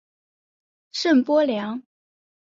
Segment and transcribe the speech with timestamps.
[0.93, 1.83] 圣波良。